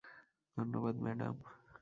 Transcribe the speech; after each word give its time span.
ধন্যবাদ, 0.57 0.95
ম্যাডাম। 1.01 1.35